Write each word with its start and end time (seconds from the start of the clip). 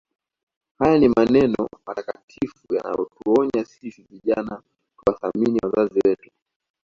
Haya 0.79 0.97
ni 0.99 1.09
maneno 1.09 1.69
matakatifu 1.85 2.75
yanayotuonya 2.75 3.65
sisi 3.65 4.01
vijana 4.01 4.61
kuwathamini 4.97 5.59
wazazi 5.63 5.99
wetu 6.05 6.29